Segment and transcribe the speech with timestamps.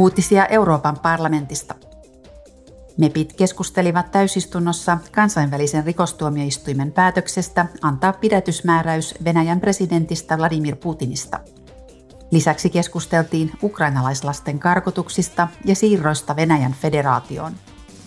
[0.00, 1.74] Uutisia Euroopan parlamentista.
[2.96, 11.40] MEPit keskustelivat täysistunnossa kansainvälisen rikostuomioistuimen päätöksestä antaa pidätysmääräys Venäjän presidentistä Vladimir Putinista.
[12.30, 17.52] Lisäksi keskusteltiin ukrainalaislasten karkotuksista ja siirroista Venäjän federaatioon.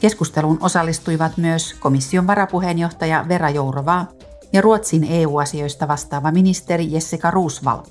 [0.00, 4.08] Keskusteluun osallistuivat myös komission varapuheenjohtaja Vera Jourovaa
[4.52, 7.82] ja Ruotsin EU-asioista vastaava ministeri Jessica Roosval.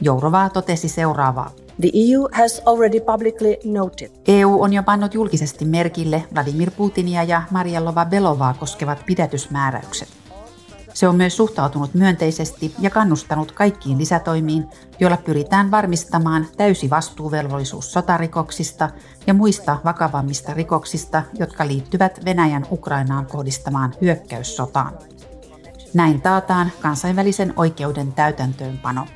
[0.00, 1.63] Jourovaa totesi seuraavaa.
[1.80, 4.10] The EU has already publicly noted.
[4.28, 10.08] EU on jo pannut julkisesti merkille Vladimir Putinia ja Marielova Belovaa koskevat pidätysmääräykset.
[10.94, 14.66] Se on myös suhtautunut myönteisesti ja kannustanut kaikkiin lisätoimiin,
[15.00, 18.90] joilla pyritään varmistamaan täysi vastuuvelvollisuus sotarikoksista
[19.26, 24.98] ja muista vakavammista rikoksista, jotka liittyvät Venäjän Ukrainaan kohdistamaan hyökkäyssotaan.
[25.94, 29.06] Näin taataan kansainvälisen oikeuden täytäntöönpano.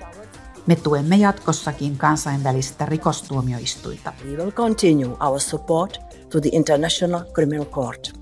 [0.69, 4.13] Me tuemme jatkossakin kansainvälistä rikostuomioistuinta.
[4.25, 6.01] We will continue our support
[6.33, 8.13] to the International Criminal Court.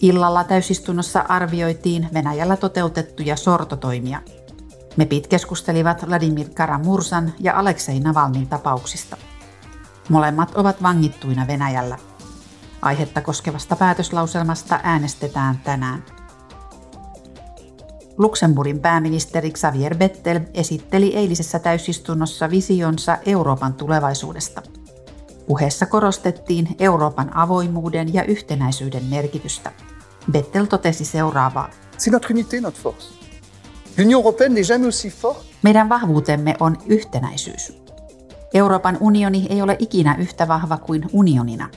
[0.00, 4.22] Illalla täysistunnossa arvioitiin Venäjällä toteutettuja sortotoimia.
[4.96, 9.16] MEPit keskustelivat Vladimir Karamursan ja Aleksei Navalnin tapauksista.
[10.08, 11.98] Molemmat ovat vangittuina Venäjällä.
[12.82, 16.17] Aihetta koskevasta päätöslauselmasta äänestetään tänään.
[18.18, 24.62] Luxemburgin pääministeri Xavier Bettel esitteli eilisessä täysistunnossa visionsa Euroopan tulevaisuudesta.
[25.46, 29.72] Puheessa korostettiin Euroopan avoimuuden ja yhtenäisyyden merkitystä.
[30.32, 31.70] Bettel totesi seuraavaa.
[31.98, 33.14] C'est notre unité, notre force.
[33.98, 35.44] L'Union européenne n'est jamais aussi forte.
[35.62, 37.82] Meidän vahvuutemme on yhtenäisyys.
[38.54, 41.68] Euroopan unioni ei ole ikinä yhtä vahva kuin unionina.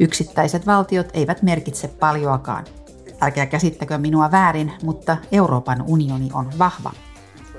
[0.00, 2.64] Yksittäiset valtiot eivät merkitse paljoakaan–
[3.20, 6.92] Älkää käsittäkö minua väärin, mutta Euroopan unioni on vahva.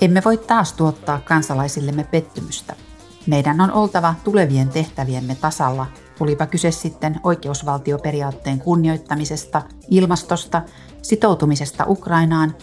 [0.02, 2.76] Emme voi taas tuottaa kansalaisillemme pettymystä.
[3.28, 5.86] Meidän on oltava tulevien tehtäviemme tasalla,
[6.20, 10.62] olipa kyse sitten oikeusvaltioperiaatteen kunnioittamisesta, ilmastosta,
[11.02, 12.56] sitoutumisesta Ukrainaan,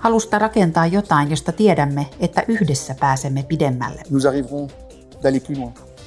[0.00, 4.02] halusta rakentaa jotain, josta tiedämme, että yhdessä pääsemme pidemmälle.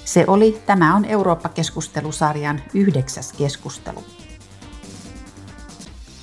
[0.05, 4.03] Se oli Tämä on Eurooppa-keskustelusarjan yhdeksäs keskustelu.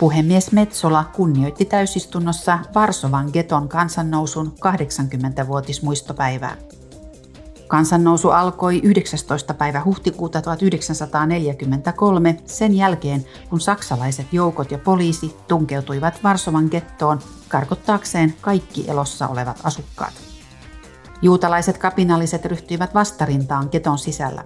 [0.04, 6.56] Puhemies Metsola kunnioitti täysistunnossa Varsovan geton kansannousun 80-vuotismuistopäivää.
[7.66, 9.54] Kansannousu alkoi 19.
[9.54, 18.90] päivä huhtikuuta 1943 sen jälkeen, kun saksalaiset joukot ja poliisi tunkeutuivat Varsovan gettoon karkottaakseen kaikki
[18.90, 20.14] elossa olevat asukkaat.
[21.22, 24.44] Juutalaiset kapinalliset ryhtyivät vastarintaan geton sisällä.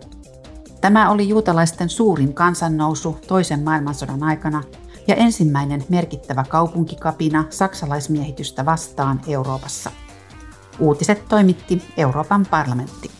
[0.81, 4.63] Tämä oli juutalaisten suurin kansannousu toisen maailmansodan aikana
[5.09, 9.91] ja ensimmäinen merkittävä kaupunkikapina saksalaismiehitystä vastaan Euroopassa.
[10.79, 13.18] Uutiset toimitti Euroopan parlamentti.